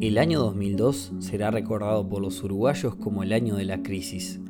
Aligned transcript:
El 0.00 0.18
año 0.18 0.40
2002 0.40 1.12
será 1.20 1.52
recordado 1.52 2.08
por 2.08 2.20
los 2.20 2.42
uruguayos 2.42 2.96
como 2.96 3.22
el 3.22 3.32
año 3.32 3.54
de 3.54 3.64
la 3.64 3.80
crisis, 3.80 4.40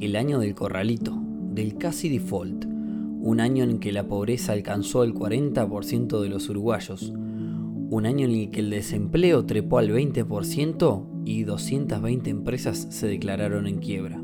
el 0.00 0.16
año 0.16 0.38
del 0.38 0.54
corralito, 0.54 1.20
del 1.52 1.76
casi 1.76 2.08
default, 2.08 2.64
un 2.64 3.40
año 3.40 3.64
en 3.64 3.78
que 3.78 3.92
la 3.92 4.08
pobreza 4.08 4.54
alcanzó 4.54 5.04
el 5.04 5.12
40% 5.12 6.22
de 6.22 6.28
los 6.30 6.48
uruguayos, 6.48 7.12
un 7.12 8.06
año 8.06 8.24
en 8.24 8.30
el 8.30 8.50
que 8.50 8.60
el 8.60 8.70
desempleo 8.70 9.44
trepó 9.44 9.76
al 9.76 9.90
20% 9.90 11.06
y 11.26 11.42
220 11.42 12.30
empresas 12.30 12.86
se 12.88 13.06
declararon 13.06 13.66
en 13.66 13.80
quiebra. 13.80 14.18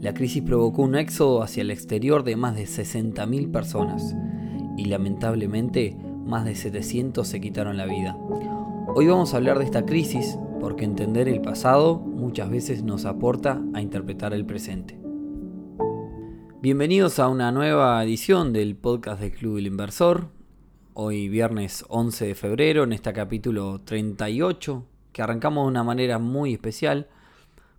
La 0.00 0.14
crisis 0.14 0.44
provocó 0.44 0.82
un 0.82 0.94
éxodo 0.94 1.42
hacia 1.42 1.62
el 1.62 1.72
exterior 1.72 2.22
de 2.22 2.36
más 2.36 2.54
de 2.54 2.62
60.000 2.62 3.50
personas 3.50 4.14
y 4.78 4.84
lamentablemente 4.84 5.96
más 6.24 6.44
de 6.44 6.54
700 6.54 7.26
se 7.26 7.40
quitaron 7.40 7.76
la 7.76 7.86
vida. 7.86 8.16
Hoy 8.96 9.08
vamos 9.08 9.34
a 9.34 9.38
hablar 9.38 9.58
de 9.58 9.64
esta 9.64 9.84
crisis 9.84 10.38
porque 10.60 10.84
entender 10.84 11.26
el 11.26 11.40
pasado 11.40 11.98
muchas 11.98 12.48
veces 12.48 12.84
nos 12.84 13.06
aporta 13.06 13.60
a 13.74 13.82
interpretar 13.82 14.32
el 14.32 14.46
presente. 14.46 14.96
Bienvenidos 16.60 17.18
a 17.18 17.26
una 17.26 17.50
nueva 17.50 18.00
edición 18.04 18.52
del 18.52 18.76
podcast 18.76 19.20
del 19.20 19.32
Club 19.32 19.56
del 19.56 19.66
Inversor. 19.66 20.28
Hoy 20.92 21.28
viernes 21.28 21.84
11 21.88 22.28
de 22.28 22.34
febrero 22.36 22.84
en 22.84 22.92
este 22.92 23.12
capítulo 23.12 23.80
38 23.84 24.86
que 25.12 25.22
arrancamos 25.22 25.64
de 25.64 25.70
una 25.70 25.82
manera 25.82 26.20
muy 26.20 26.52
especial 26.52 27.08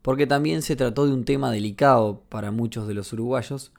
porque 0.01 0.27
también 0.27 0.63
se 0.63 0.75
trató 0.75 1.05
de 1.05 1.13
un 1.13 1.23
tema 1.23 1.49
delicado 1.49 2.23
para 2.27 2.51
muchos 2.51 2.89
de 2.89 2.93
los 2.93 3.13
uruguayos. 3.13 3.71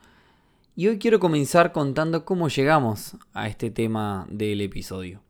Y 0.75 0.89
hoy 0.89 0.99
quiero 0.99 1.21
comenzar 1.21 1.73
contando 1.73 2.25
cómo 2.25 2.49
llegamos 2.49 3.15
a 3.35 3.47
este 3.47 3.71
tema 3.71 4.27
del 4.31 4.63
episodio. 4.63 5.21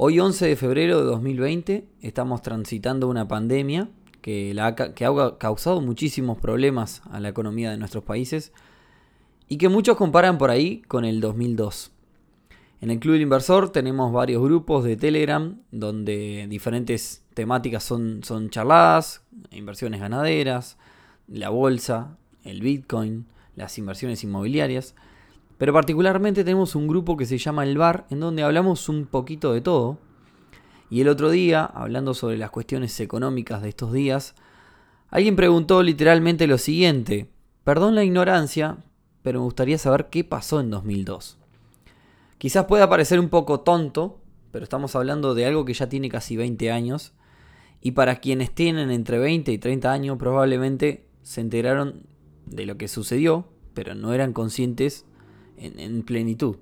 Hoy 0.00 0.20
11 0.20 0.46
de 0.46 0.54
febrero 0.54 1.00
de 1.00 1.06
2020 1.06 1.88
estamos 2.02 2.40
transitando 2.40 3.08
una 3.08 3.26
pandemia 3.26 3.88
que, 4.22 4.56
ha, 4.60 4.76
causado 4.76 5.80
muchísimos 5.80 6.38
problemas 6.38 7.02
a 7.10 7.18
la 7.18 7.30
economía 7.30 7.72
de 7.72 7.78
nuestros 7.78 8.04
países 8.04 8.52
y 9.48 9.58
que 9.58 9.68
muchos 9.68 9.96
comparan 9.96 10.38
por 10.38 10.50
ahí 10.50 10.82
con 10.82 11.04
el 11.04 11.20
2002. 11.20 11.90
En 12.80 12.92
el 12.92 13.00
Club 13.00 13.14
del 13.14 13.22
Inversor 13.22 13.70
tenemos 13.70 14.12
varios 14.12 14.40
grupos 14.40 14.84
de 14.84 14.96
Telegram 14.96 15.60
donde 15.72 16.46
diferentes 16.48 17.24
temáticas 17.34 17.82
son, 17.82 18.22
son 18.22 18.50
charladas, 18.50 19.24
inversiones 19.50 20.00
ganaderas, 20.00 20.78
la 21.26 21.48
bolsa, 21.48 22.16
el 22.44 22.60
Bitcoin, 22.60 23.26
las 23.56 23.76
inversiones 23.78 24.22
inmobiliarias. 24.22 24.94
Pero 25.58 25.72
particularmente 25.72 26.44
tenemos 26.44 26.76
un 26.76 26.86
grupo 26.86 27.16
que 27.16 27.26
se 27.26 27.36
llama 27.36 27.64
El 27.64 27.76
Bar, 27.76 28.06
en 28.10 28.20
donde 28.20 28.44
hablamos 28.44 28.88
un 28.88 29.06
poquito 29.06 29.52
de 29.52 29.60
todo. 29.60 29.98
Y 30.88 31.00
el 31.00 31.08
otro 31.08 31.30
día, 31.30 31.64
hablando 31.64 32.14
sobre 32.14 32.38
las 32.38 32.50
cuestiones 32.50 32.98
económicas 33.00 33.60
de 33.60 33.70
estos 33.70 33.92
días, 33.92 34.36
alguien 35.10 35.34
preguntó 35.36 35.82
literalmente 35.82 36.46
lo 36.46 36.58
siguiente. 36.58 37.28
Perdón 37.64 37.96
la 37.96 38.04
ignorancia, 38.04 38.78
pero 39.22 39.40
me 39.40 39.44
gustaría 39.44 39.78
saber 39.78 40.06
qué 40.10 40.22
pasó 40.22 40.60
en 40.60 40.70
2002. 40.70 41.38
Quizás 42.38 42.66
pueda 42.66 42.88
parecer 42.88 43.18
un 43.18 43.28
poco 43.28 43.60
tonto, 43.60 44.20
pero 44.52 44.62
estamos 44.62 44.94
hablando 44.94 45.34
de 45.34 45.44
algo 45.44 45.64
que 45.64 45.74
ya 45.74 45.88
tiene 45.88 46.08
casi 46.08 46.36
20 46.36 46.70
años. 46.70 47.12
Y 47.80 47.90
para 47.92 48.20
quienes 48.20 48.54
tienen 48.54 48.92
entre 48.92 49.18
20 49.18 49.50
y 49.50 49.58
30 49.58 49.92
años 49.92 50.18
probablemente 50.18 51.08
se 51.22 51.40
enteraron 51.40 52.06
de 52.46 52.64
lo 52.64 52.76
que 52.76 52.86
sucedió, 52.86 53.48
pero 53.74 53.96
no 53.96 54.14
eran 54.14 54.32
conscientes 54.32 55.04
en, 55.60 56.02
plenitud. 56.02 56.56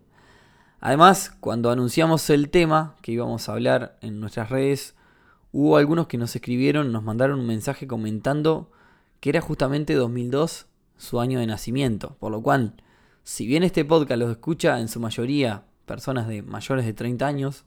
Además, 0.81 1.37
cuando 1.41 1.71
anunciamos 1.71 2.29
el 2.31 2.51
tema 2.51 2.97
que 3.03 3.13
íbamos 3.13 3.49
a 3.49 3.53
hablar 3.53 3.99
en 4.03 4.21
nuestras 4.21 4.51
redes, 4.51 4.95
hubo 5.53 5.77
algunos 5.77 6.07
que 6.07 6.19
nos 6.19 6.35
escribieron, 6.37 6.93
nos 6.93 7.03
mandaron 7.03 7.41
un 7.41 7.47
mensaje 7.47 7.87
comentando 7.87 8.71
que 9.21 9.31
era 9.31 9.41
justamente 9.41 9.95
2002 9.95 10.67
su 10.99 11.21
año 11.21 11.41
de 11.41 11.47
nacimiento. 11.47 12.17
Por 12.21 12.31
lo 12.31 12.43
cual, 12.43 12.75
si 13.25 13.47
bien 13.47 13.63
este 13.63 13.85
podcast 13.85 14.21
lo 14.21 14.31
escucha 14.31 14.79
en 14.81 14.89
su 14.89 15.01
mayoría 15.01 15.65
personas 15.87 16.29
de 16.29 16.43
mayores 16.43 16.85
de 16.85 16.93
30 16.93 17.27
años, 17.27 17.65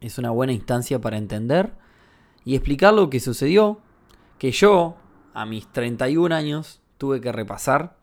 es 0.00 0.18
una 0.18 0.30
buena 0.30 0.52
instancia 0.52 1.00
para 1.00 1.18
entender 1.18 1.72
y 2.44 2.54
explicar 2.54 2.94
lo 2.94 3.10
que 3.10 3.20
sucedió, 3.20 3.80
que 4.38 4.52
yo, 4.52 4.96
a 5.34 5.44
mis 5.44 5.66
31 5.72 6.34
años, 6.34 6.80
tuve 6.96 7.20
que 7.20 7.32
repasar 7.32 7.97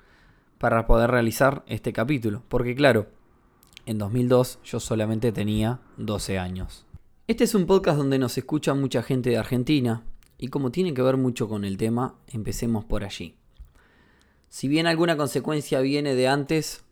para 0.65 0.87
poder 0.87 1.11
realizar 1.11 1.63
este 1.67 1.93
capítulo. 1.93 2.41
Porque 2.47 2.73
claro, 2.73 3.05
en 3.85 3.99
2002 3.99 4.57
yo 4.63 4.79
solamente 4.79 5.31
tenía 5.31 5.79
12 5.97 6.39
años. 6.39 6.87
Este 7.27 7.43
es 7.43 7.53
un 7.53 7.67
podcast 7.67 7.99
donde 7.99 8.17
nos 8.17 8.35
escucha 8.39 8.73
mucha 8.73 9.03
gente 9.03 9.29
de 9.29 9.37
Argentina 9.37 10.01
y 10.39 10.47
como 10.47 10.71
tiene 10.71 10.95
que 10.95 11.03
ver 11.03 11.17
mucho 11.17 11.47
con 11.47 11.65
el 11.65 11.77
tema, 11.77 12.15
empecemos 12.33 12.83
por 12.83 13.03
allí. 13.03 13.35
Si 14.49 14.67
bien 14.67 14.87
alguna 14.87 15.15
consecuencia 15.17 15.81
viene 15.81 16.15
de 16.15 16.29
antes, 16.29 16.83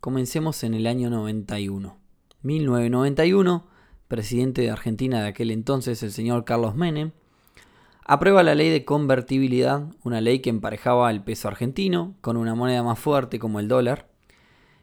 comencemos 0.00 0.64
en 0.64 0.72
el 0.72 0.86
año 0.86 1.10
91. 1.10 1.98
1991, 2.40 3.66
presidente 4.08 4.62
de 4.62 4.70
Argentina 4.70 5.20
de 5.20 5.28
aquel 5.28 5.50
entonces, 5.50 6.02
el 6.02 6.12
señor 6.12 6.46
Carlos 6.46 6.74
Menem, 6.74 7.12
aprueba 8.12 8.42
la 8.42 8.56
ley 8.56 8.70
de 8.70 8.84
convertibilidad, 8.84 9.84
una 10.02 10.20
ley 10.20 10.40
que 10.40 10.50
emparejaba 10.50 11.12
el 11.12 11.22
peso 11.22 11.46
argentino 11.46 12.16
con 12.20 12.36
una 12.36 12.56
moneda 12.56 12.82
más 12.82 12.98
fuerte 12.98 13.38
como 13.38 13.60
el 13.60 13.68
dólar, 13.68 14.08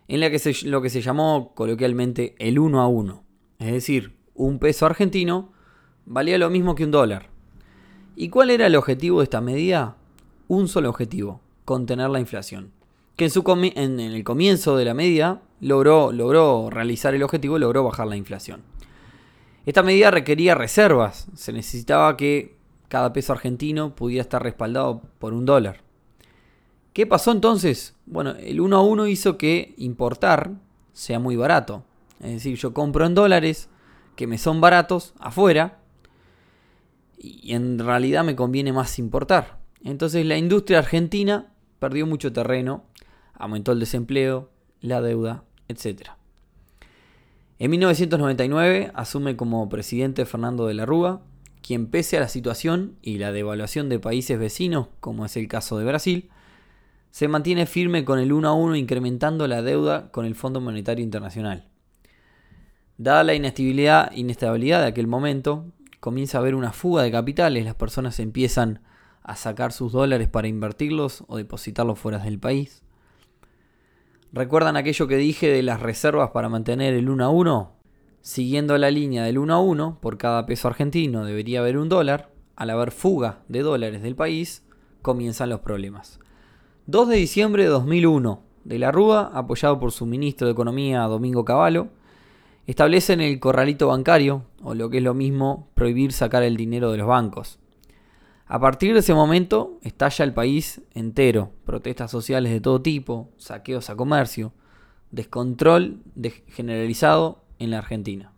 en 0.07 0.21
la 0.21 0.31
que 0.31 0.39
se, 0.39 0.65
lo 0.65 0.81
que 0.81 0.89
se 0.89 1.01
llamó 1.01 1.51
coloquialmente 1.53 2.35
el 2.39 2.57
1 2.57 2.79
a 2.79 2.87
1. 2.87 3.23
Es 3.59 3.73
decir, 3.73 4.15
un 4.33 4.59
peso 4.59 4.85
argentino 4.85 5.51
valía 6.05 6.37
lo 6.37 6.49
mismo 6.49 6.73
que 6.73 6.85
un 6.85 6.91
dólar. 6.91 7.27
¿Y 8.15 8.29
cuál 8.29 8.49
era 8.49 8.67
el 8.67 8.77
objetivo 8.77 9.19
de 9.19 9.25
esta 9.25 9.41
medida? 9.41 9.97
Un 10.47 10.69
solo 10.69 10.89
objetivo, 10.89 11.41
contener 11.65 12.09
la 12.09 12.21
inflación. 12.21 12.71
Que 13.17 13.25
en, 13.25 13.73
en, 13.77 13.99
el 13.99 14.23
comienzo 14.23 14.77
de 14.77 14.85
la 14.85 14.93
medida 14.93 15.41
logró, 15.59 16.13
logró 16.13 16.69
realizar 16.69 17.13
el 17.13 17.23
objetivo, 17.23 17.59
logró 17.59 17.83
bajar 17.83 18.07
la 18.07 18.15
inflación. 18.15 18.61
Esta 19.65 19.83
medida 19.83 20.11
requería 20.11 20.55
reservas, 20.55 21.27
se 21.35 21.51
necesitaba 21.51 22.15
que 22.15 22.56
cada 22.87 23.13
peso 23.13 23.33
argentino 23.33 23.95
pudiera 23.95 24.21
estar 24.21 24.41
respaldado 24.41 25.01
por 25.19 25.33
un 25.33 25.45
dólar. 25.45 25.81
¿Qué 26.93 27.05
pasó 27.05 27.31
entonces? 27.31 27.95
Bueno, 28.05 28.31
el 28.31 28.59
1 28.59 28.75
a 28.75 28.81
1 28.81 29.07
hizo 29.07 29.37
que 29.37 29.75
importar 29.77 30.51
sea 30.93 31.19
muy 31.19 31.35
barato. 31.35 31.83
Es 32.19 32.31
decir, 32.31 32.57
yo 32.57 32.73
compro 32.73 33.05
en 33.05 33.13
dólares 33.13 33.69
que 34.15 34.25
me 34.25 34.37
son 34.37 34.61
baratos 34.61 35.13
afuera 35.19 35.79
y 37.17 37.53
en 37.53 37.77
realidad 37.77 38.23
me 38.23 38.35
conviene 38.35 38.73
más 38.73 38.97
importar. 38.99 39.59
Entonces 39.83 40.25
la 40.25 40.37
industria 40.37 40.79
argentina 40.79 41.51
perdió 41.79 42.07
mucho 42.07 42.33
terreno, 42.33 42.83
aumentó 43.33 43.71
el 43.73 43.79
desempleo, 43.79 44.49
la 44.81 45.01
deuda, 45.01 45.43
etc. 45.67 46.09
En 47.59 47.71
1999 47.71 48.91
asume 48.95 49.35
como 49.35 49.69
presidente 49.69 50.25
Fernando 50.25 50.67
de 50.67 50.73
la 50.73 50.85
Rúa, 50.85 51.21
quien 51.67 51.87
pese 51.87 52.15
a 52.15 52.21
la 52.21 52.29
situación 52.29 52.95
y 53.01 53.17
la 53.17 53.33
devaluación 53.33 53.89
de 53.89 53.99
países 53.99 54.39
vecinos, 54.39 54.87
como 55.01 55.25
es 55.25 55.35
el 55.35 55.49
caso 55.49 55.77
de 55.77 55.83
Brasil, 55.83 56.29
se 57.11 57.27
mantiene 57.27 57.65
firme 57.65 58.05
con 58.05 58.19
el 58.19 58.31
1 58.31 58.47
a 58.47 58.53
1 58.53 58.77
incrementando 58.77 59.45
la 59.49 59.61
deuda 59.61 60.09
con 60.11 60.25
el 60.25 60.35
Fondo 60.35 60.61
Monetario 60.61 61.03
Internacional. 61.03 61.67
Dada 62.97 63.25
la 63.25 63.33
inestabilidad, 63.33 64.13
inestabilidad 64.13 64.79
de 64.79 64.87
aquel 64.87 65.07
momento, 65.07 65.65
comienza 65.99 66.37
a 66.37 66.41
haber 66.41 66.55
una 66.55 66.71
fuga 66.71 67.03
de 67.03 67.11
capitales, 67.11 67.65
las 67.65 67.75
personas 67.75 68.17
empiezan 68.21 68.81
a 69.21 69.35
sacar 69.35 69.73
sus 69.73 69.91
dólares 69.91 70.29
para 70.29 70.47
invertirlos 70.47 71.25
o 71.27 71.35
depositarlos 71.35 71.99
fuera 71.99 72.19
del 72.19 72.39
país. 72.39 72.81
¿Recuerdan 74.31 74.77
aquello 74.77 75.05
que 75.07 75.17
dije 75.17 75.49
de 75.49 75.63
las 75.63 75.81
reservas 75.81 76.29
para 76.29 76.47
mantener 76.47 76.93
el 76.93 77.09
1 77.09 77.25
a 77.25 77.29
1? 77.29 77.76
Siguiendo 78.21 78.77
la 78.77 78.91
línea 78.91 79.23
del 79.23 79.37
1 79.37 79.53
a 79.53 79.59
1, 79.59 79.99
por 80.01 80.17
cada 80.17 80.45
peso 80.45 80.67
argentino 80.67 81.25
debería 81.25 81.59
haber 81.59 81.77
un 81.77 81.89
dólar. 81.89 82.31
Al 82.55 82.71
haber 82.71 82.91
fuga 82.91 83.39
de 83.47 83.61
dólares 83.61 84.01
del 84.01 84.15
país, 84.15 84.65
comienzan 85.01 85.49
los 85.49 85.59
problemas. 85.59 86.19
2 86.87 87.09
de 87.09 87.17
diciembre 87.17 87.63
de 87.63 87.69
2001, 87.69 88.41
de 88.63 88.79
la 88.79 88.91
Rúa, 88.91 89.31
apoyado 89.33 89.79
por 89.79 89.91
su 89.91 90.05
ministro 90.05 90.47
de 90.47 90.53
Economía 90.53 91.03
Domingo 91.03 91.45
Cavallo, 91.45 91.87
establecen 92.65 93.21
el 93.21 93.39
corralito 93.39 93.87
bancario, 93.87 94.43
o 94.61 94.73
lo 94.73 94.89
que 94.89 94.97
es 94.97 95.03
lo 95.03 95.13
mismo, 95.13 95.69
prohibir 95.73 96.11
sacar 96.11 96.43
el 96.43 96.57
dinero 96.57 96.91
de 96.91 96.97
los 96.97 97.07
bancos. 97.07 97.59
A 98.45 98.59
partir 98.59 98.93
de 98.93 98.99
ese 98.99 99.13
momento 99.13 99.77
estalla 99.83 100.23
el 100.23 100.33
país 100.33 100.81
entero, 100.93 101.51
protestas 101.65 102.11
sociales 102.11 102.51
de 102.51 102.61
todo 102.61 102.81
tipo, 102.81 103.29
saqueos 103.37 103.89
a 103.89 103.95
comercio, 103.95 104.53
descontrol 105.11 106.01
generalizado 106.47 107.43
en 107.59 107.71
la 107.71 107.79
Argentina. 107.79 108.31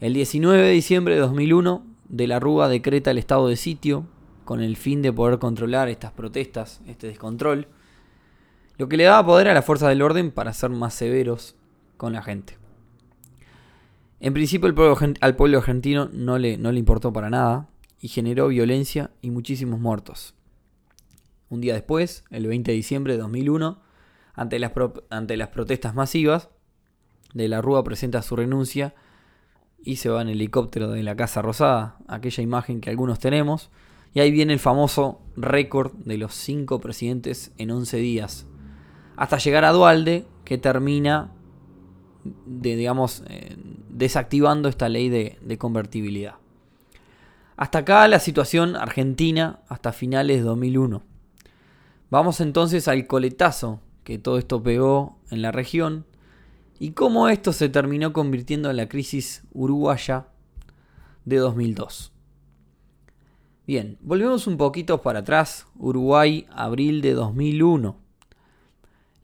El 0.00 0.14
19 0.14 0.62
de 0.62 0.70
diciembre 0.70 1.14
de 1.14 1.20
2001, 1.20 1.86
De 2.08 2.26
la 2.26 2.40
Rúa 2.40 2.68
decreta 2.68 3.10
el 3.10 3.18
estado 3.18 3.48
de 3.48 3.56
sitio 3.56 4.06
con 4.44 4.60
el 4.60 4.76
fin 4.76 5.02
de 5.02 5.12
poder 5.12 5.38
controlar 5.38 5.88
estas 5.88 6.12
protestas, 6.12 6.80
este 6.86 7.06
descontrol, 7.06 7.68
lo 8.78 8.88
que 8.88 8.96
le 8.96 9.04
daba 9.04 9.24
poder 9.24 9.48
a 9.48 9.54
las 9.54 9.64
fuerzas 9.64 9.88
del 9.88 10.02
orden 10.02 10.30
para 10.30 10.52
ser 10.52 10.70
más 10.70 10.94
severos 10.94 11.54
con 11.96 12.12
la 12.12 12.22
gente. 12.22 12.58
En 14.20 14.34
principio 14.34 14.68
al 15.20 15.36
pueblo 15.36 15.58
argentino 15.58 16.08
no 16.12 16.38
le, 16.38 16.58
no 16.58 16.72
le 16.72 16.78
importó 16.78 17.12
para 17.12 17.30
nada 17.30 17.68
y 18.00 18.08
generó 18.08 18.48
violencia 18.48 19.10
y 19.20 19.30
muchísimos 19.30 19.80
muertos. 19.80 20.34
Un 21.48 21.60
día 21.60 21.74
después, 21.74 22.24
el 22.30 22.46
20 22.46 22.70
de 22.70 22.76
diciembre 22.76 23.12
de 23.12 23.20
2001, 23.20 23.80
ante 24.34 24.58
las, 24.58 24.72
ante 25.10 25.36
las 25.36 25.48
protestas 25.48 25.94
masivas, 25.94 26.48
De 27.34 27.48
la 27.48 27.60
Rúa 27.62 27.84
presenta 27.84 28.22
su 28.22 28.36
renuncia 28.36 28.94
y 29.82 29.96
se 29.96 30.08
va 30.08 30.22
en 30.22 30.28
helicóptero 30.28 30.90
de 30.90 31.02
la 31.02 31.16
Casa 31.16 31.42
Rosada, 31.42 31.96
aquella 32.06 32.42
imagen 32.42 32.80
que 32.80 32.90
algunos 32.90 33.18
tenemos, 33.18 33.70
y 34.14 34.20
ahí 34.20 34.30
viene 34.30 34.52
el 34.52 34.58
famoso 34.58 35.20
récord 35.36 35.92
de 35.92 36.18
los 36.18 36.34
cinco 36.34 36.80
presidentes 36.80 37.52
en 37.58 37.70
11 37.70 37.96
días, 37.96 38.46
hasta 39.16 39.38
llegar 39.38 39.64
a 39.64 39.72
Dualde, 39.72 40.26
que 40.44 40.58
termina, 40.58 41.32
de, 42.46 42.76
digamos, 42.76 43.22
eh, 43.28 43.56
desactivando 43.88 44.68
esta 44.68 44.88
ley 44.88 45.08
de, 45.08 45.58
convertibilidad. 45.58 46.36
Hasta 47.56 47.78
acá 47.78 48.08
la 48.08 48.18
situación 48.18 48.76
argentina 48.76 49.60
hasta 49.68 49.92
finales 49.92 50.38
de 50.38 50.42
2001. 50.42 51.02
Vamos 52.10 52.40
entonces 52.40 52.88
al 52.88 53.06
coletazo 53.06 53.80
que 54.04 54.18
todo 54.18 54.38
esto 54.38 54.62
pegó 54.62 55.18
en 55.30 55.42
la 55.42 55.52
región 55.52 56.04
y 56.78 56.92
cómo 56.92 57.28
esto 57.28 57.52
se 57.52 57.68
terminó 57.68 58.12
convirtiendo 58.12 58.70
en 58.70 58.76
la 58.76 58.88
crisis 58.88 59.42
uruguaya 59.52 60.26
de 61.24 61.36
2002. 61.36 62.12
Bien, 63.66 63.96
volvemos 64.00 64.46
un 64.46 64.56
poquito 64.56 65.02
para 65.02 65.20
atrás, 65.20 65.66
Uruguay, 65.78 66.46
abril 66.50 67.00
de 67.00 67.12
2001. 67.14 67.96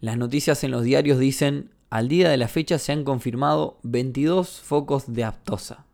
Las 0.01 0.17
noticias 0.17 0.63
en 0.63 0.71
los 0.71 0.85
diarios 0.85 1.19
dicen, 1.19 1.71
al 1.91 2.09
día 2.09 2.29
de 2.29 2.37
la 2.37 2.47
fecha 2.47 2.79
se 2.79 2.93
han 2.93 3.03
confirmado 3.03 3.79
22 3.83 4.61
focos 4.61 5.13
de 5.13 5.25
aptosa. 5.25 5.87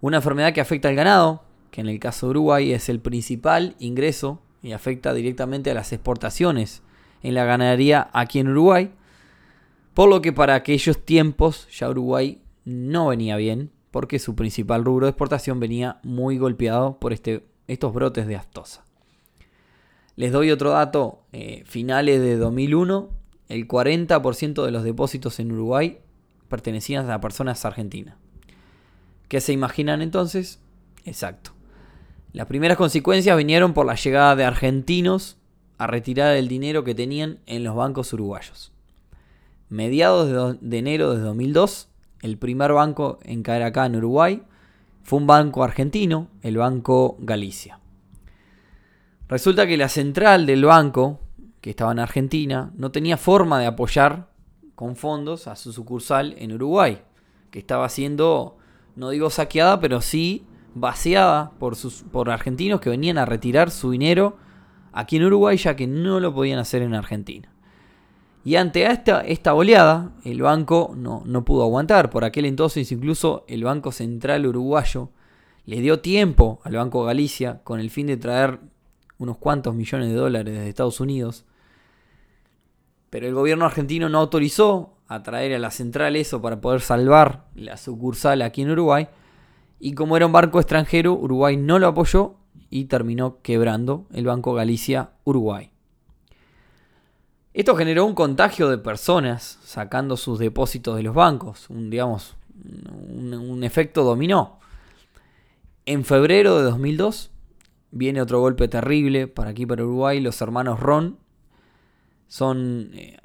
Una 0.00 0.18
enfermedad 0.18 0.54
que 0.54 0.62
afecta 0.62 0.88
al 0.88 0.94
ganado, 0.94 1.42
que 1.70 1.82
en 1.82 1.88
el 1.88 2.00
caso 2.00 2.26
de 2.26 2.30
Uruguay 2.30 2.72
es 2.72 2.88
el 2.88 3.00
principal 3.00 3.76
ingreso 3.78 4.40
y 4.62 4.72
afecta 4.72 5.12
directamente 5.12 5.70
a 5.70 5.74
las 5.74 5.92
exportaciones 5.92 6.82
en 7.22 7.34
la 7.34 7.44
ganadería 7.44 8.08
aquí 8.12 8.38
en 8.38 8.48
Uruguay, 8.48 8.92
por 9.96 10.10
lo 10.10 10.20
que 10.20 10.30
para 10.30 10.56
aquellos 10.56 11.06
tiempos 11.06 11.66
ya 11.70 11.88
Uruguay 11.88 12.42
no 12.66 13.06
venía 13.06 13.34
bien, 13.38 13.70
porque 13.90 14.18
su 14.18 14.34
principal 14.34 14.84
rubro 14.84 15.06
de 15.06 15.10
exportación 15.12 15.58
venía 15.58 16.00
muy 16.02 16.36
golpeado 16.36 16.98
por 17.00 17.14
este, 17.14 17.46
estos 17.66 17.94
brotes 17.94 18.26
de 18.26 18.36
aftosa. 18.36 18.84
Les 20.14 20.32
doy 20.32 20.50
otro 20.50 20.72
dato, 20.72 21.22
eh, 21.32 21.62
finales 21.64 22.20
de 22.20 22.36
2001, 22.36 23.08
el 23.48 23.66
40% 23.66 24.66
de 24.66 24.70
los 24.70 24.84
depósitos 24.84 25.40
en 25.40 25.52
Uruguay 25.52 25.96
pertenecían 26.50 27.10
a 27.10 27.22
personas 27.22 27.64
argentinas. 27.64 28.16
¿Qué 29.28 29.40
se 29.40 29.54
imaginan 29.54 30.02
entonces? 30.02 30.60
Exacto. 31.06 31.52
Las 32.34 32.48
primeras 32.48 32.76
consecuencias 32.76 33.34
vinieron 33.34 33.72
por 33.72 33.86
la 33.86 33.94
llegada 33.94 34.36
de 34.36 34.44
argentinos 34.44 35.38
a 35.78 35.86
retirar 35.86 36.36
el 36.36 36.48
dinero 36.48 36.84
que 36.84 36.94
tenían 36.94 37.38
en 37.46 37.64
los 37.64 37.74
bancos 37.74 38.12
uruguayos 38.12 38.75
mediados 39.68 40.58
de, 40.60 40.78
enero 40.78 41.14
de 41.14 41.20
2002, 41.20 41.88
el 42.22 42.38
primer 42.38 42.72
banco 42.72 43.18
en 43.22 43.42
caer 43.42 43.62
acá 43.62 43.86
en 43.86 43.96
Uruguay 43.96 44.42
fue 45.02 45.18
un 45.18 45.26
banco 45.26 45.62
argentino, 45.62 46.28
el 46.42 46.56
Banco 46.56 47.16
Galicia. 47.20 47.78
Resulta 49.28 49.66
que 49.66 49.76
la 49.76 49.88
central 49.88 50.46
del 50.46 50.64
banco, 50.64 51.20
que 51.60 51.70
estaba 51.70 51.92
en 51.92 51.98
Argentina, 51.98 52.72
no 52.76 52.90
tenía 52.90 53.16
forma 53.16 53.60
de 53.60 53.66
apoyar 53.66 54.28
con 54.74 54.96
fondos 54.96 55.46
a 55.46 55.56
su 55.56 55.72
sucursal 55.72 56.34
en 56.38 56.52
Uruguay, 56.52 57.02
que 57.50 57.58
estaba 57.58 57.88
siendo, 57.88 58.58
no 58.94 59.10
digo 59.10 59.30
saqueada, 59.30 59.80
pero 59.80 60.00
sí 60.00 60.44
vaciada 60.74 61.52
por, 61.58 61.74
sus, 61.74 62.02
por 62.02 62.30
argentinos 62.30 62.80
que 62.80 62.90
venían 62.90 63.18
a 63.18 63.24
retirar 63.24 63.70
su 63.70 63.90
dinero 63.90 64.36
aquí 64.92 65.16
en 65.16 65.24
Uruguay, 65.24 65.56
ya 65.56 65.74
que 65.74 65.86
no 65.86 66.20
lo 66.20 66.34
podían 66.34 66.58
hacer 66.58 66.82
en 66.82 66.94
Argentina. 66.94 67.50
Y 68.46 68.54
ante 68.54 68.86
esta, 68.86 69.54
oleada, 69.54 70.12
el 70.22 70.40
banco 70.40 70.94
no, 70.96 71.24
no 71.26 71.44
pudo 71.44 71.64
aguantar. 71.64 72.10
Por 72.10 72.22
aquel 72.22 72.44
entonces 72.44 72.92
incluso 72.92 73.44
el 73.48 73.64
Banco 73.64 73.90
Central 73.90 74.46
Uruguayo 74.46 75.10
le 75.64 75.80
dio 75.80 75.98
tiempo 75.98 76.60
al 76.62 76.76
Banco 76.76 77.02
Galicia 77.02 77.60
con 77.64 77.80
el 77.80 77.90
fin 77.90 78.06
de 78.06 78.16
traer 78.16 78.60
unos 79.18 79.38
cuantos 79.38 79.74
millones 79.74 80.10
de 80.10 80.14
dólares 80.14 80.54
desde 80.54 80.68
Estados 80.68 81.00
Unidos. 81.00 81.44
Pero 83.10 83.26
el 83.26 83.34
gobierno 83.34 83.64
argentino 83.64 84.08
no 84.08 84.20
autorizó 84.20 84.94
a 85.08 85.24
traer 85.24 85.52
a 85.52 85.58
la 85.58 85.72
central 85.72 86.14
eso 86.14 86.40
para 86.40 86.60
poder 86.60 86.82
salvar 86.82 87.46
la 87.56 87.76
sucursal 87.76 88.42
aquí 88.42 88.62
en 88.62 88.70
Uruguay. 88.70 89.08
Y 89.80 89.94
como 89.94 90.16
era 90.16 90.26
un 90.26 90.30
banco 90.30 90.60
extranjero, 90.60 91.14
Uruguay 91.14 91.56
no 91.56 91.80
lo 91.80 91.88
apoyó 91.88 92.36
y 92.70 92.84
terminó 92.84 93.42
quebrando 93.42 94.06
el 94.12 94.24
Banco 94.24 94.54
Galicia 94.54 95.10
Uruguay. 95.24 95.72
Esto 97.56 97.74
generó 97.74 98.04
un 98.04 98.14
contagio 98.14 98.68
de 98.68 98.76
personas 98.76 99.58
sacando 99.64 100.18
sus 100.18 100.38
depósitos 100.38 100.94
de 100.94 101.02
los 101.02 101.14
bancos, 101.14 101.70
un, 101.70 101.88
digamos, 101.88 102.36
un, 102.52 103.64
efecto 103.64 104.04
dominó. 104.04 104.58
En 105.86 106.04
febrero 106.04 106.58
de 106.58 106.64
2002 106.64 107.30
viene 107.92 108.20
otro 108.20 108.40
golpe 108.40 108.68
terrible 108.68 109.26
para 109.26 109.52
aquí, 109.52 109.64
para 109.64 109.84
Uruguay. 109.84 110.20
Los 110.20 110.38
hermanos 110.42 110.80
Ron 110.80 111.18
son 112.28 112.90
eh, 112.92 113.16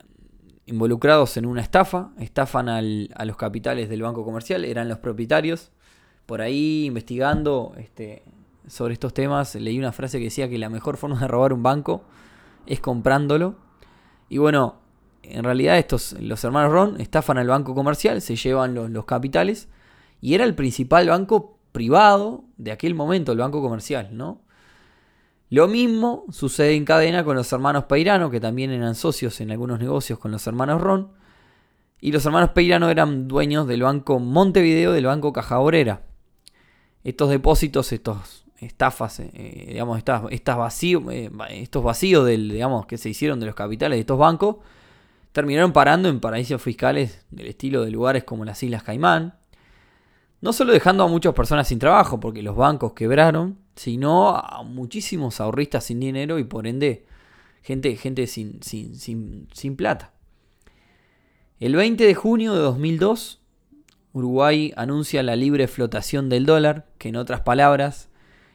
involucrados 0.66 1.36
en 1.36 1.46
una 1.46 1.60
estafa, 1.60 2.12
estafan 2.18 2.70
a 2.70 2.82
los 3.26 3.36
capitales 3.36 3.90
del 3.90 4.02
banco 4.02 4.24
comercial, 4.24 4.64
eran 4.64 4.88
los 4.88 5.00
propietarios. 5.00 5.74
Por 6.26 6.40
ahí, 6.40 6.86
investigando 6.86 7.74
este, 7.76 8.24
sobre 8.66 8.94
estos 8.94 9.14
temas, 9.14 9.56
leí 9.56 9.78
una 9.78 9.92
frase 9.92 10.20
que 10.20 10.26
decía 10.26 10.48
que 10.48 10.58
la 10.58 10.70
mejor 10.70 10.96
forma 10.96 11.20
de 11.20 11.28
robar 11.28 11.52
un 11.52 11.64
banco 11.64 12.06
es 12.66 12.80
comprándolo 12.80 13.70
y 14.32 14.38
bueno, 14.38 14.76
en 15.24 15.44
realidad 15.44 15.78
estos, 15.78 16.14
los 16.14 16.42
hermanos 16.46 16.72
Ron 16.72 17.02
estafan 17.02 17.38
al 17.38 17.50
banco 17.50 17.76
comercial, 17.76 18.22
se 18.22 18.38
llevan 18.38 18.94
los, 18.94 19.04
capitales 19.04 19.68
y 20.22 20.36
era 20.36 20.46
el 20.46 20.56
principal 20.56 21.10
banco 21.10 21.60
privado 21.74 22.46
de 22.56 22.72
aquel 22.72 22.96
momento, 22.96 23.34
el 23.34 23.40
banco 23.40 23.62
comercial, 23.62 24.12
¿no? 24.14 24.40
Lo 25.50 25.68
mismo 25.68 26.24
sucede 26.32 26.76
en 26.76 26.86
cadena 26.86 27.26
con 27.26 27.36
los 27.36 27.52
hermanos 27.52 27.84
Peirano, 27.84 28.32
que 28.32 28.40
también 28.40 28.72
eran 28.72 28.96
socios 28.96 29.42
en 29.42 29.52
algunos 29.52 29.82
negocios 29.82 30.18
con 30.18 30.32
los 30.32 30.48
hermanos 30.48 30.80
Ron. 30.80 31.12
Y 32.00 32.14
los 32.14 32.26
hermanos 32.26 32.52
Peirano 32.52 32.90
eran 32.90 33.28
dueños 33.28 33.68
del 33.68 33.84
banco 33.84 34.18
Montevideo, 34.18 34.94
del 34.94 35.08
banco 35.08 35.34
Caja 35.34 35.60
Obrera. 35.60 36.04
Estos 37.04 37.30
depósitos, 37.30 37.92
estos 37.92 38.41
estafas, 38.62 39.20
eh, 39.20 39.66
digamos, 39.70 39.98
estas, 39.98 40.24
estas 40.30 40.58
vacíos, 40.58 41.04
eh, 41.12 41.30
estos 41.50 41.84
vacíos 41.84 42.26
del, 42.26 42.50
digamos, 42.50 42.86
que 42.86 42.98
se 42.98 43.10
hicieron 43.10 43.40
de 43.40 43.48
los 43.48 43.56
capitales 43.56 43.98
de 43.98 44.02
estos 44.02 44.18
bancos, 44.18 44.58
terminaron 45.32 45.74
parando 45.74 46.10
en 46.10 46.20
paraísos 46.20 46.62
fiscales 46.62 47.26
del 47.32 47.48
estilo 47.48 47.84
de 47.84 47.92
lugares 47.92 48.24
como 48.24 48.46
las 48.46 48.62
Islas 48.62 48.84
Caimán. 48.84 49.36
No 50.42 50.54
solo 50.54 50.74
dejando 50.74 51.04
a 51.04 51.08
muchas 51.08 51.34
personas 51.34 51.68
sin 51.68 51.80
trabajo, 51.80 52.20
porque 52.20 52.42
los 52.42 52.56
bancos 52.56 52.94
quebraron, 52.94 53.58
sino 53.76 54.36
a 54.36 54.64
muchísimos 54.64 55.40
ahorristas 55.40 55.86
sin 55.86 56.00
dinero 56.00 56.40
y 56.40 56.44
por 56.44 56.68
ende 56.68 57.06
gente, 57.62 57.96
gente 57.96 58.28
sin, 58.28 58.62
sin, 58.62 58.96
sin, 58.96 59.48
sin 59.54 59.76
plata. 59.76 60.14
El 61.60 61.76
20 61.76 62.04
de 62.04 62.16
junio 62.16 62.54
de 62.54 62.60
2002, 62.60 63.40
Uruguay 64.14 64.74
anuncia 64.76 65.24
la 65.24 65.36
libre 65.36 65.68
flotación 65.68 66.28
del 66.28 66.46
dólar, 66.46 66.88
que 66.98 67.10
en 67.10 67.16
otras 67.16 67.42
palabras 67.42 68.10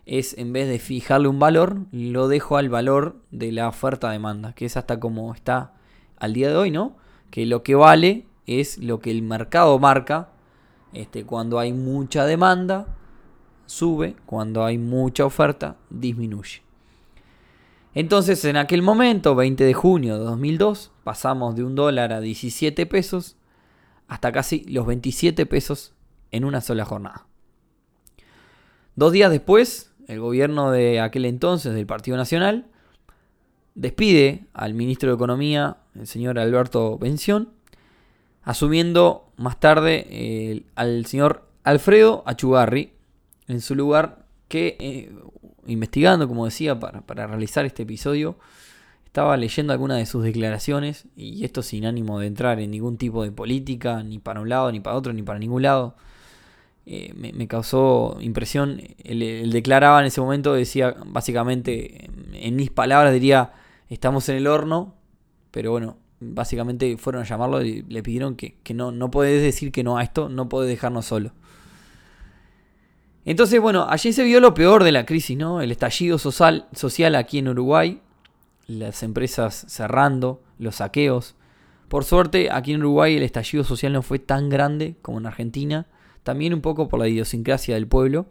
es 0.06 0.38
en 0.38 0.52
vez 0.52 0.68
de 0.68 0.78
fijarle 0.78 1.28
un 1.28 1.40
valor, 1.40 1.80
lo 1.90 2.28
dejo 2.28 2.56
al 2.56 2.68
valor 2.68 3.16
de 3.32 3.50
la 3.52 3.68
oferta-demanda, 3.68 4.54
que 4.54 4.64
es 4.64 4.76
hasta 4.76 5.00
como 5.00 5.34
está 5.34 5.74
al 6.16 6.32
día 6.32 6.48
de 6.48 6.56
hoy, 6.56 6.70
¿no? 6.70 6.96
Que 7.30 7.44
lo 7.44 7.64
que 7.64 7.74
vale 7.74 8.26
es 8.46 8.78
lo 8.78 9.00
que 9.00 9.10
el 9.10 9.22
mercado 9.22 9.78
marca. 9.78 10.30
Este, 10.92 11.24
cuando 11.24 11.58
hay 11.58 11.72
mucha 11.72 12.24
demanda, 12.24 12.96
sube, 13.66 14.14
cuando 14.24 14.64
hay 14.64 14.78
mucha 14.78 15.26
oferta, 15.26 15.76
disminuye. 15.90 16.62
Entonces, 17.92 18.44
en 18.44 18.56
aquel 18.56 18.82
momento, 18.82 19.34
20 19.34 19.64
de 19.64 19.74
junio 19.74 20.18
de 20.18 20.24
2002, 20.24 20.92
pasamos 21.02 21.56
de 21.56 21.64
un 21.64 21.74
dólar 21.74 22.12
a 22.12 22.20
17 22.20 22.86
pesos 22.86 23.36
hasta 24.06 24.30
casi 24.30 24.64
los 24.64 24.86
27 24.86 25.46
pesos 25.46 25.94
en 26.30 26.44
una 26.44 26.60
sola 26.60 26.84
jornada. 26.84 27.26
Dos 28.94 29.12
días 29.12 29.30
después, 29.30 29.92
el 30.06 30.20
gobierno 30.20 30.70
de 30.70 31.00
aquel 31.00 31.24
entonces 31.24 31.74
del 31.74 31.86
Partido 31.86 32.16
Nacional 32.16 32.66
despide 33.74 34.46
al 34.54 34.74
ministro 34.74 35.10
de 35.10 35.16
Economía, 35.16 35.76
el 35.94 36.06
señor 36.06 36.38
Alberto 36.38 36.98
Bención, 36.98 37.50
asumiendo 38.42 39.30
más 39.36 39.60
tarde 39.60 40.64
al 40.74 41.06
señor 41.06 41.46
Alfredo 41.64 42.22
Achugarri 42.26 42.92
en 43.48 43.60
su 43.60 43.74
lugar 43.74 44.24
que, 44.48 44.76
eh, 44.78 45.12
investigando, 45.66 46.28
como 46.28 46.44
decía, 46.44 46.78
para, 46.78 47.26
realizar 47.26 47.64
este 47.66 47.82
episodio, 47.82 48.36
estaba 49.04 49.36
leyendo 49.36 49.72
algunas 49.72 49.98
de 49.98 50.06
sus 50.06 50.22
declaraciones, 50.22 51.06
y 51.16 51.44
esto 51.44 51.62
sin 51.62 51.86
ánimo 51.86 52.20
de 52.20 52.28
entrar 52.28 52.60
en 52.60 52.70
ningún 52.70 52.98
tipo 52.98 53.24
de 53.24 53.32
política, 53.32 54.02
ni 54.02 54.18
para 54.18 54.40
un 54.40 54.48
lado, 54.48 54.70
ni 54.70 54.80
para 54.80 54.96
otro, 54.96 55.12
ni 55.12 55.22
para 55.22 55.38
ningún 55.38 55.62
lado. 55.62 55.96
Eh, 56.88 57.12
me, 57.16 57.48
causó 57.48 58.16
impresión. 58.20 58.80
Él, 59.02 59.50
declaraba 59.50 60.00
en 60.00 60.06
ese 60.06 60.20
momento, 60.20 60.54
decía 60.54 60.94
básicamente, 61.04 62.08
en 62.32 62.54
mis 62.54 62.70
palabras 62.70 63.12
diría, 63.12 63.52
estamos 63.88 64.28
en 64.28 64.36
el 64.36 64.46
horno, 64.46 64.94
pero 65.50 65.72
bueno, 65.72 65.96
básicamente 66.20 66.96
fueron 66.96 67.22
a 67.22 67.24
llamarlo 67.24 67.60
y 67.62 67.82
le 67.82 68.04
pidieron 68.04 68.36
que, 68.36 68.56
no, 68.72 68.92
no 68.92 69.10
podés 69.10 69.42
decir 69.42 69.72
que 69.72 69.82
no 69.82 69.98
a 69.98 70.04
esto, 70.04 70.28
no 70.28 70.48
podés 70.48 70.70
dejarnos 70.70 71.06
solo. 71.06 71.32
Entonces, 73.24 73.60
bueno, 73.60 73.86
allí 73.88 74.12
se 74.12 74.22
vio 74.22 74.38
lo 74.38 74.54
peor 74.54 74.84
de 74.84 74.92
la 74.92 75.04
crisis, 75.04 75.36
¿no? 75.36 75.60
El 75.60 75.72
estallido 75.72 76.18
social, 76.18 76.68
social 76.72 77.16
aquí 77.16 77.38
en 77.38 77.48
Uruguay, 77.48 78.00
las 78.68 79.02
empresas 79.02 79.66
cerrando, 79.68 80.40
los 80.60 80.76
saqueos. 80.76 81.34
Por 81.88 82.04
suerte, 82.04 82.48
aquí 82.52 82.74
en 82.74 82.80
Uruguay 82.80 83.16
el 83.16 83.24
estallido 83.24 83.64
social 83.64 83.92
no 83.92 84.02
fue 84.02 84.20
tan 84.20 84.48
grande 84.48 84.94
como 85.02 85.18
en 85.18 85.26
Argentina, 85.26 85.88
también 86.26 86.52
un 86.52 86.60
poco 86.60 86.88
por 86.88 86.98
la 86.98 87.06
idiosincrasia 87.06 87.76
del 87.76 87.86
pueblo. 87.86 88.26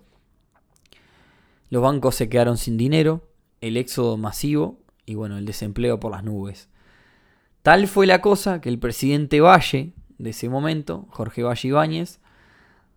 Los 1.70 1.82
bancos 1.82 2.16
se 2.16 2.28
quedaron 2.28 2.58
sin 2.58 2.76
dinero, 2.76 3.30
el 3.62 3.78
éxodo 3.78 4.18
masivo 4.18 4.80
y 5.06 5.16
bueno, 5.16 5.38
el 5.38 5.46
desempleo 5.46 5.98
por 5.98 6.12
las 6.12 6.22
nubes. 6.22 6.68
Tal 7.62 7.88
fue 7.88 8.06
la 8.06 8.20
cosa 8.20 8.60
que 8.60 8.68
el 8.68 8.80
presidente 8.80 9.40
Valle 9.40 9.94
de 10.18 10.32
ese 10.32 10.50
momento, 10.50 11.08
Jorge 11.10 11.42
Valle 11.44 11.70
Ibáñez, 11.70 12.20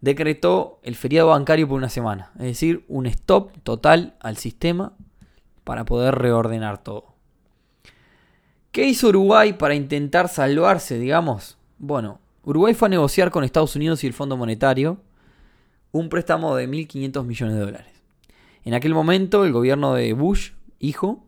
decretó 0.01 0.81
el 0.83 0.97
feriado 0.97 1.29
bancario 1.29 1.69
por 1.69 1.79
una 1.79 1.91
semana, 1.91 2.33
es 2.35 2.47
decir, 2.47 2.85
un 2.89 3.07
stop 3.07 3.53
total 3.63 4.17
al 4.19 4.37
sistema 4.37 4.95
para 5.63 5.85
poder 5.85 6.17
reordenar 6.17 6.83
todo. 6.83 7.15
¿Qué 8.73 8.87
hizo 8.87 9.11
Uruguay 9.11 9.53
para 9.53 9.77
intentar 9.77 10.29
salvarse, 10.29 10.99
digamos? 10.99 11.57
Bueno, 11.79 12.19
Uruguay 12.49 12.73
fue 12.73 12.87
a 12.87 12.89
negociar 12.89 13.31
con 13.31 13.45
Estados 13.45 13.77
Unidos 13.77 14.03
y 14.03 14.07
el 14.07 14.15
Fondo 14.15 14.39
Monetario 14.39 15.03
un 15.93 16.09
préstamo 16.09 16.57
de 16.57 16.67
1.500 16.67 17.27
millones 17.27 17.57
de 17.57 17.61
dólares. 17.61 17.93
En 18.65 18.73
aquel 18.73 18.95
momento 18.95 19.45
el 19.45 19.53
gobierno 19.53 19.93
de 19.93 20.15
Bush, 20.15 20.53
hijo, 20.79 21.27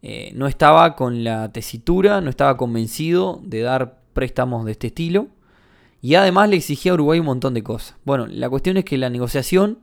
eh, 0.00 0.32
no 0.34 0.46
estaba 0.46 0.96
con 0.96 1.24
la 1.24 1.52
tesitura, 1.52 2.22
no 2.22 2.30
estaba 2.30 2.56
convencido 2.56 3.38
de 3.44 3.60
dar 3.60 4.00
préstamos 4.14 4.64
de 4.64 4.72
este 4.72 4.86
estilo 4.86 5.28
y 6.00 6.14
además 6.14 6.48
le 6.48 6.56
exigía 6.56 6.92
a 6.92 6.94
Uruguay 6.94 7.20
un 7.20 7.26
montón 7.26 7.52
de 7.52 7.62
cosas. 7.62 7.94
Bueno, 8.06 8.26
la 8.26 8.48
cuestión 8.48 8.78
es 8.78 8.86
que 8.86 8.96
la 8.96 9.10
negociación 9.10 9.80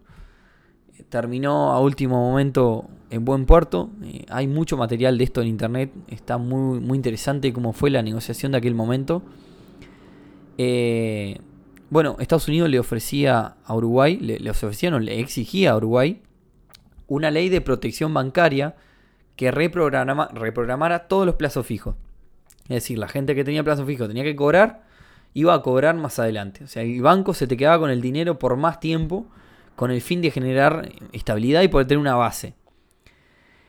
eh, 0.97 1.03
terminó 1.07 1.71
a 1.71 1.81
último 1.81 2.15
momento 2.15 2.89
en 3.11 3.25
buen 3.25 3.45
puerto. 3.45 3.91
Eh, 4.01 4.25
hay 4.27 4.47
mucho 4.47 4.75
material 4.75 5.19
de 5.19 5.23
esto 5.23 5.39
en 5.43 5.49
internet. 5.49 5.93
Está 6.07 6.39
muy, 6.39 6.79
muy 6.79 6.95
interesante 6.95 7.53
cómo 7.53 7.73
fue 7.73 7.91
la 7.91 8.01
negociación 8.01 8.53
de 8.53 8.57
aquel 8.57 8.73
momento. 8.73 9.21
Bueno, 11.89 12.17
Estados 12.19 12.47
Unidos 12.47 12.69
le 12.69 12.79
ofrecía 12.79 13.55
a 13.63 13.75
Uruguay, 13.75 14.17
le, 14.17 14.39
le 14.39 14.49
ofrecía, 14.49 14.91
le 14.91 15.19
exigía 15.19 15.71
a 15.71 15.77
Uruguay 15.77 16.21
una 17.07 17.31
ley 17.31 17.49
de 17.49 17.61
protección 17.61 18.13
bancaria 18.13 18.75
que 19.35 19.51
reprogramara 19.51 21.07
todos 21.07 21.25
los 21.25 21.35
plazos 21.35 21.65
fijos. 21.65 21.95
Es 22.63 22.75
decir, 22.75 22.97
la 22.97 23.07
gente 23.07 23.35
que 23.35 23.43
tenía 23.43 23.63
plazo 23.63 23.85
fijo 23.85 24.07
tenía 24.07 24.23
que 24.23 24.35
cobrar, 24.35 24.83
iba 25.33 25.53
a 25.53 25.61
cobrar 25.61 25.95
más 25.95 26.19
adelante. 26.19 26.63
O 26.63 26.67
sea, 26.67 26.83
el 26.83 27.01
banco 27.01 27.33
se 27.33 27.47
te 27.47 27.57
quedaba 27.57 27.79
con 27.79 27.89
el 27.89 28.01
dinero 28.01 28.39
por 28.39 28.55
más 28.57 28.79
tiempo 28.79 29.27
con 29.75 29.91
el 29.91 30.01
fin 30.01 30.21
de 30.21 30.31
generar 30.31 30.91
estabilidad 31.13 31.63
y 31.63 31.67
poder 31.67 31.87
tener 31.87 31.99
una 31.99 32.15
base. 32.15 32.53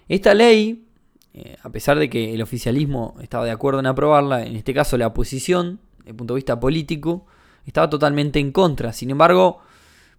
Esta 0.09 0.35
ley, 0.35 0.87
eh, 1.33 1.57
a 1.63 1.71
pesar 1.71 1.99
de 1.99 2.11
que 2.11 2.35
el 2.35 2.43
oficialismo 2.43 3.17
estaba 3.23 3.47
de 3.47 3.51
acuerdo 3.51 3.81
en 3.81 3.87
aprobarla, 3.87 4.45
en 4.45 4.55
este 4.55 4.75
caso 4.75 4.99
la 4.99 5.07
oposición, 5.07 5.81
desde 6.05 6.11
el 6.11 6.17
punto 6.17 6.35
de 6.35 6.39
vista 6.39 6.61
político, 6.61 7.27
estaba 7.67 7.91
totalmente 7.91 8.39
en 8.39 8.53
contra. 8.53 8.93
Sin 8.93 9.11
embargo, 9.11 9.61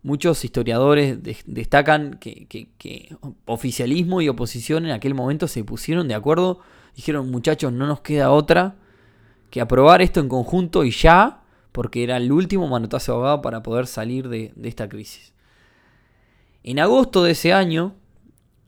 Muchos 0.05 0.45
historiadores 0.45 1.17
destacan 1.47 2.19
que, 2.19 3.17
oficialismo 3.45 4.21
y 4.21 4.29
oposición 4.29 4.85
en 4.85 4.91
aquel 4.91 5.15
momento 5.15 5.47
se 5.47 5.63
pusieron 5.63 6.07
de 6.07 6.13
acuerdo, 6.13 6.59
dijeron 6.95 7.31
muchachos, 7.31 7.73
no 7.73 7.87
nos 7.87 8.01
queda 8.01 8.29
otra 8.29 8.75
que 9.49 9.61
aprobar 9.61 10.03
esto 10.03 10.19
en 10.19 10.29
conjunto 10.29 10.83
y 10.83 10.91
ya, 10.91 11.41
porque 11.71 12.03
era 12.03 12.17
el 12.17 12.31
último 12.31 12.67
manotazo 12.67 13.13
abogado 13.13 13.41
para 13.41 13.63
poder 13.63 13.87
salir 13.87 14.29
de, 14.29 14.53
esta 14.61 14.87
crisis. 14.87 15.33
En 16.61 16.77
agosto 16.77 17.23
de 17.23 17.31
ese 17.31 17.53
año, 17.53 17.95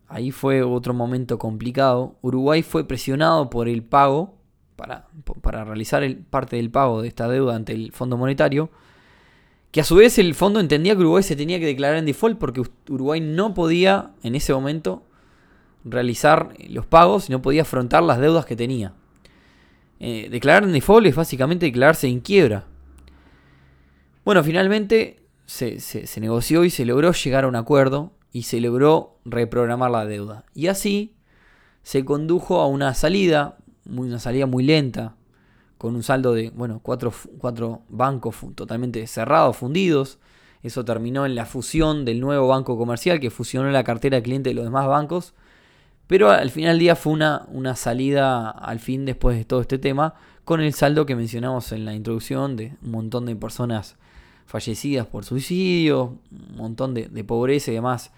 ahí 0.07 0.31
fue 0.31 0.63
otro 0.63 0.95
momento 0.95 1.37
complicado, 1.37 2.15
Uruguay 2.23 2.63
fue 2.63 2.87
presionado 2.87 3.51
por 3.51 3.69
el 3.69 3.83
pago, 3.83 4.36
para, 4.77 5.07
para 5.41 5.65
realizar 5.65 6.03
el, 6.03 6.15
parte 6.17 6.55
del 6.55 6.71
pago 6.71 7.01
de 7.01 7.09
esta 7.09 7.27
deuda 7.27 7.55
ante 7.55 7.73
el 7.73 7.91
Fondo 7.91 8.15
Monetario, 8.15 8.69
que 9.71 9.81
a 9.81 9.83
su 9.83 9.95
vez 9.95 10.17
el 10.17 10.33
fondo 10.33 10.61
entendía 10.61 10.95
que 10.95 11.01
Uruguay 11.01 11.23
se 11.23 11.35
tenía 11.35 11.59
que 11.59 11.65
declarar 11.65 11.97
en 11.97 12.05
default 12.05 12.37
porque 12.37 12.63
Uruguay 12.87 13.19
no 13.19 13.53
podía 13.53 14.11
en 14.23 14.35
ese 14.35 14.53
momento 14.53 15.03
realizar 15.83 16.53
los 16.69 16.85
pagos 16.85 17.29
y 17.29 17.33
no 17.33 17.41
podía 17.41 17.63
afrontar 17.63 18.03
las 18.03 18.19
deudas 18.19 18.45
que 18.45 18.55
tenía. 18.55 18.93
Eh, 19.99 20.29
declarar 20.31 20.63
en 20.63 20.73
default 20.73 21.07
es 21.07 21.15
básicamente 21.15 21.65
declararse 21.65 22.07
en 22.07 22.21
quiebra. 22.21 22.65
Bueno, 24.23 24.43
finalmente 24.43 25.21
se, 25.45 25.79
se, 25.79 26.21
negoció 26.21 26.63
y 26.65 26.69
se 26.69 26.85
logró 26.85 27.11
llegar 27.13 27.45
a 27.45 27.47
un 27.47 27.55
acuerdo 27.55 28.11
y 28.31 28.43
se 28.43 28.59
logró 28.61 29.17
reprogramar 29.25 29.91
la 29.91 30.05
deuda. 30.05 30.45
Y 30.53 30.67
así 30.67 31.15
se 31.83 32.03
condujo 32.03 32.59
a 32.61 32.67
una 32.67 32.93
salida, 32.93 33.57
una 33.89 34.19
salida 34.19 34.45
muy 34.45 34.63
lenta, 34.63 35.15
con 35.77 35.95
un 35.95 36.03
saldo 36.03 36.33
de, 36.33 36.49
bueno, 36.51 36.79
cuatro, 36.81 37.13
bancos 37.89 38.35
totalmente 38.55 39.05
cerrados, 39.07 39.57
fundidos. 39.57 40.19
Eso 40.63 40.83
terminó 40.83 41.25
en 41.25 41.35
la 41.35 41.45
fusión 41.45 42.03
del 42.03 42.19
nuevo 42.19 42.47
banco 42.47 42.77
comercial 42.77 43.19
que 43.19 43.29
fusionó 43.29 43.69
la 43.69 43.83
cartera 43.83 44.17
de 44.17 44.23
clientes 44.23 44.51
de 44.51 44.55
los 44.55 44.65
demás 44.65 44.87
bancos. 44.87 45.33
Pero 46.07 46.31
al 46.31 46.49
final 46.49 46.71
del 46.71 46.79
día 46.79 46.95
fue 46.95 47.13
una, 47.13 47.45
una 47.51 47.75
salida 47.75 48.49
al 48.49 48.79
fin 48.79 49.05
después 49.05 49.37
de 49.37 49.45
todo 49.45 49.61
este 49.61 49.77
tema 49.77 50.15
con 50.45 50.61
el 50.61 50.73
saldo 50.73 51.05
que 51.05 51.15
mencionamos 51.15 51.73
en 51.73 51.83
la 51.83 51.93
introducción 51.93 52.55
de 52.55 52.77
un 52.81 52.91
montón 52.91 53.25
de 53.25 53.35
personas 53.35 53.97
fallecidas 54.45 55.05
por 55.05 55.25
suicidio, 55.25 56.17
un 56.31 56.55
montón 56.55 56.93
de, 56.93 57.23
pobreza 57.25 57.69
y 57.69 57.73
demás. 57.73 58.13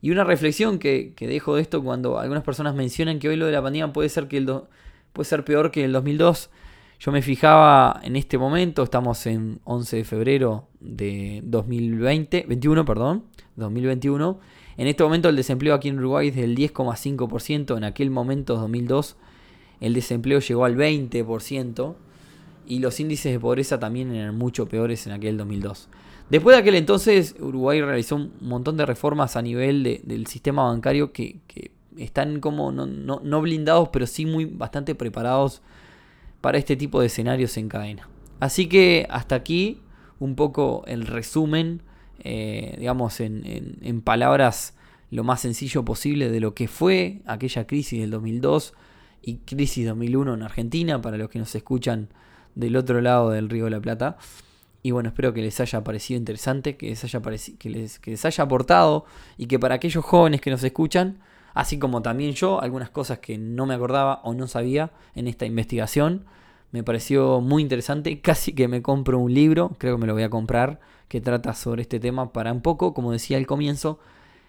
Y 0.00 0.10
una 0.10 0.24
reflexión 0.24 0.78
que, 0.78 1.12
dejo 1.20 1.56
de 1.56 1.60
esto 1.60 1.84
cuando 1.84 2.18
algunas 2.18 2.44
personas 2.44 2.74
mencionan 2.74 3.18
que 3.18 3.28
hoy 3.28 3.36
lo 3.36 3.44
de 3.44 3.52
la 3.52 3.62
pandemia 3.62 3.92
puede 3.92 4.08
ser, 4.08 4.26
que 4.26 4.38
el 4.38 4.46
puede 5.16 5.28
ser 5.28 5.44
peor 5.44 5.70
que 5.70 5.82
el 5.82 5.92
2002. 5.92 6.50
Yo 7.00 7.10
me 7.10 7.22
fijaba 7.22 8.00
en 8.04 8.16
este 8.16 8.36
momento, 8.36 8.82
estamos 8.82 9.26
en 9.26 9.60
11 9.64 9.96
de 9.96 10.04
febrero 10.04 10.68
de 10.80 11.40
2020, 11.44 12.44
21, 12.46 12.84
perdón, 12.84 13.24
2021. 13.56 14.38
En 14.76 14.86
este 14.86 15.02
momento 15.02 15.30
el 15.30 15.36
desempleo 15.36 15.74
aquí 15.74 15.88
en 15.88 15.98
Uruguay 15.98 16.28
es 16.28 16.36
del 16.36 16.54
10,5%, 16.54 17.78
en 17.78 17.84
aquel 17.84 18.10
momento 18.10 18.56
2002 18.56 19.16
el 19.80 19.94
desempleo 19.94 20.40
llegó 20.40 20.66
al 20.66 20.76
20% 20.76 21.94
y 22.66 22.78
los 22.80 23.00
índices 23.00 23.32
de 23.32 23.40
pobreza 23.40 23.78
también 23.78 24.14
eran 24.14 24.36
mucho 24.36 24.68
peores 24.68 25.06
en 25.06 25.12
aquel 25.12 25.38
2002. 25.38 25.88
Después 26.28 26.56
de 26.56 26.60
aquel 26.60 26.74
entonces 26.74 27.36
Uruguay 27.40 27.80
realizó 27.80 28.16
un 28.16 28.32
montón 28.40 28.76
de 28.76 28.84
reformas 28.84 29.36
a 29.36 29.42
nivel 29.42 30.02
del 30.02 30.26
sistema 30.26 30.64
bancario 30.64 31.12
que, 31.12 31.40
están 31.96 32.40
como 32.40 32.72
no, 32.72 32.86
no, 32.86 33.40
blindados 33.40 33.88
pero 33.90 34.06
sí 34.06 34.26
muy 34.26 34.44
bastante 34.44 34.94
preparados 34.94 35.62
para 36.40 36.58
este 36.58 36.76
tipo 36.76 37.00
de 37.00 37.06
escenarios 37.06 37.56
en 37.56 37.68
cadena. 37.68 38.08
Así 38.40 38.66
que 38.68 39.06
hasta 39.10 39.34
aquí 39.34 39.80
un 40.18 40.34
poco 40.34 40.84
el 40.86 41.06
resumen, 41.06 41.82
eh, 42.20 42.76
digamos, 42.78 43.20
en, 43.20 44.00
palabras 44.02 44.74
lo 45.10 45.24
más 45.24 45.40
sencillo 45.40 45.84
posible 45.84 46.30
de 46.30 46.40
lo 46.40 46.54
que 46.54 46.68
fue 46.68 47.22
aquella 47.26 47.66
crisis 47.66 48.00
del 48.00 48.10
2002 48.10 48.74
y 49.22 49.36
crisis 49.38 49.86
2001 49.86 50.34
en 50.34 50.42
Argentina, 50.42 51.00
para 51.00 51.16
los 51.16 51.30
que 51.30 51.38
nos 51.38 51.54
escuchan 51.54 52.08
del 52.54 52.76
otro 52.76 53.00
lado 53.00 53.30
del 53.30 53.48
Río 53.48 53.64
de 53.64 53.70
la 53.70 53.80
Plata. 53.80 54.16
Y 54.82 54.92
bueno, 54.92 55.08
espero 55.08 55.32
que 55.32 55.42
les 55.42 55.58
haya 55.60 55.82
parecido 55.82 56.18
interesante, 56.18 56.76
que 56.76 56.90
les 56.90 57.02
haya, 57.02 57.20
que 57.58 57.70
les, 57.70 57.98
que 57.98 58.12
les 58.12 58.24
haya 58.24 58.44
aportado 58.44 59.04
y 59.36 59.46
que 59.46 59.58
para 59.58 59.74
aquellos 59.74 60.04
jóvenes 60.04 60.40
que 60.40 60.50
nos 60.50 60.62
escuchan, 60.62 61.18
así 61.56 61.78
como 61.78 62.02
también 62.02 62.32
yo, 62.32 62.60
algunas 62.60 62.90
cosas 62.90 63.18
que 63.18 63.38
no 63.38 63.64
me 63.64 63.72
acordaba 63.72 64.20
o 64.24 64.34
no 64.34 64.46
sabía 64.46 64.92
en 65.14 65.26
esta 65.26 65.46
investigación. 65.46 66.26
Me 66.70 66.84
pareció 66.84 67.40
muy 67.40 67.62
interesante, 67.62 68.20
casi 68.22 68.52
que 68.52 68.68
me 68.68 68.82
compro 68.82 69.18
un 69.18 69.32
libro, 69.32 69.74
creo 69.78 69.96
que 69.96 70.00
me 70.02 70.06
lo 70.06 70.12
voy 70.12 70.22
a 70.22 70.28
comprar, 70.28 70.80
que 71.08 71.22
trata 71.22 71.54
sobre 71.54 71.80
este 71.80 71.98
tema 71.98 72.30
para 72.34 72.52
un 72.52 72.60
poco, 72.60 72.92
como 72.92 73.10
decía 73.10 73.38
al 73.38 73.46
comienzo, 73.46 73.98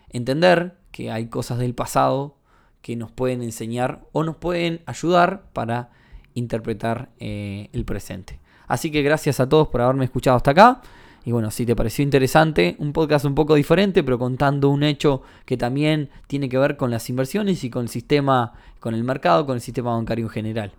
entender 0.10 0.76
que 0.92 1.10
hay 1.10 1.28
cosas 1.28 1.60
del 1.60 1.74
pasado 1.74 2.36
que 2.82 2.98
nos 2.98 3.10
pueden 3.10 3.42
enseñar 3.42 4.02
o 4.12 4.26
nos 4.26 4.36
pueden 4.36 4.82
ayudar 4.86 5.50
para 5.54 5.92
interpretar 6.34 7.10
eh, 7.20 7.70
el 7.72 7.86
presente. 7.86 8.42
Así 8.68 8.92
que 8.92 9.02
gracias 9.02 9.40
a 9.40 9.48
todos 9.48 9.70
por 9.70 9.80
haberme 9.80 10.04
escuchado 10.04 10.36
hasta 10.36 10.52
acá. 10.52 10.82
Y 11.28 11.34
bueno, 11.34 11.52
si 11.52 11.66
te 11.66 11.76
pareció 11.76 12.04
interesante, 12.04 12.78
un 12.80 12.94
podcast 12.94 13.26
un 13.26 13.36
poco 13.36 13.56
diferente, 13.56 14.02
pero 14.02 14.18
contando 14.18 14.70
un 14.70 14.82
hecho 14.82 15.24
que 15.44 15.58
también 15.58 16.10
tiene 16.28 16.48
que 16.48 16.58
ver 16.58 16.78
con 16.78 16.90
las 16.90 17.10
inversiones 17.10 17.66
y 17.66 17.70
con 17.70 17.82
el 17.82 17.90
sistema, 17.90 18.54
con 18.80 18.96
el 18.96 19.04
mercado, 19.04 19.46
con 19.46 19.56
el 19.56 19.62
sistema 19.62 19.94
bancario 19.94 20.24
en 20.24 20.30
general. 20.30 20.72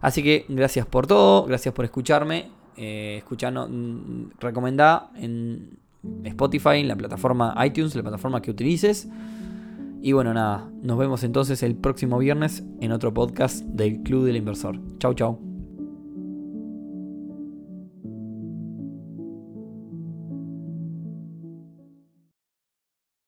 Así 0.00 0.24
que 0.24 0.44
gracias 0.48 0.86
por 0.86 1.06
todo, 1.06 1.44
gracias 1.44 1.72
por 1.72 1.84
escucharme. 1.84 2.50
Eh, 2.76 3.18
escuchando, 3.18 3.68
mm, 3.68 4.30
recomendá 4.40 5.12
en 5.14 5.78
Spotify, 6.24 6.78
en 6.78 6.88
la 6.88 6.96
plataforma 6.96 7.54
iTunes, 7.64 7.94
la 7.94 8.02
plataforma 8.02 8.42
que 8.42 8.50
utilices. 8.50 9.06
Y 10.02 10.10
bueno, 10.10 10.34
nada, 10.34 10.68
nos 10.82 10.98
vemos 10.98 11.22
entonces 11.22 11.62
el 11.62 11.76
próximo 11.76 12.18
viernes 12.18 12.64
en 12.80 12.90
otro 12.90 13.14
podcast 13.14 13.62
del 13.66 14.02
Club 14.02 14.24
del 14.24 14.34
Inversor. 14.34 14.80
Chau, 14.98 15.14
chau. 15.14 15.49